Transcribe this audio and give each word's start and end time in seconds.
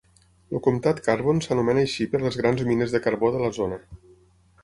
El 0.53 0.61
comtat 0.67 1.01
Carbon 1.07 1.41
s'anomena 1.47 1.83
així 1.89 2.07
per 2.13 2.21
les 2.25 2.39
grans 2.41 2.65
mines 2.71 2.95
de 2.95 3.03
carbó 3.09 3.31
de 3.37 3.43
la 3.47 3.53
zona. 3.61 3.79